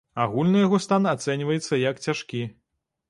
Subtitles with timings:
[0.21, 2.41] Агульны яго стан ацэньваецца, як цяжкі.